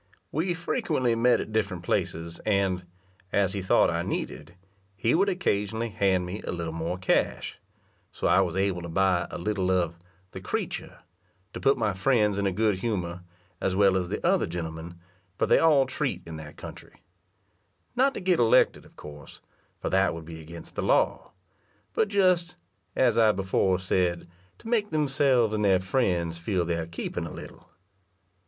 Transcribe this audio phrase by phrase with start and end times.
[0.31, 2.87] We frequently met at different places, and,
[3.31, 4.55] as he thought I needed,
[4.95, 7.59] he would occasionally hand me a little more cash;
[8.11, 9.99] so I was able to buy a little of
[10.31, 11.01] "the creature,"
[11.53, 13.21] to put my friends in a good humour,
[13.61, 14.99] as well as the other gentlemen,
[15.37, 17.03] for they all treat in that country;
[17.95, 19.39] not to get elected, of course
[19.79, 21.29] for that would be against the law;
[21.93, 22.55] but just,
[22.95, 24.27] as I before said,
[24.57, 27.69] to make themselves and their friends feel their keeping a little.